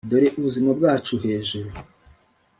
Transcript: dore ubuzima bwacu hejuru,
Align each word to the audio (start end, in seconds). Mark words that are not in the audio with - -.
dore 0.09 0.27
ubuzima 0.37 0.69
bwacu 0.77 1.13
hejuru, 1.23 1.69